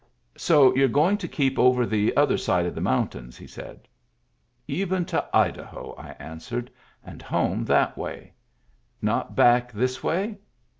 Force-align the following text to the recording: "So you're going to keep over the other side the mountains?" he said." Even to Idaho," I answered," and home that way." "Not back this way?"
"So 0.47 0.75
you're 0.75 0.87
going 0.87 1.19
to 1.19 1.27
keep 1.27 1.59
over 1.59 1.85
the 1.85 2.17
other 2.17 2.35
side 2.35 2.65
the 2.73 2.81
mountains?" 2.81 3.37
he 3.37 3.45
said." 3.45 3.87
Even 4.67 5.05
to 5.05 5.23
Idaho," 5.31 5.93
I 5.95 6.13
answered," 6.17 6.71
and 7.05 7.21
home 7.21 7.63
that 7.65 7.95
way." 7.95 8.33
"Not 8.99 9.35
back 9.35 9.71
this 9.71 10.03
way?" 10.03 10.39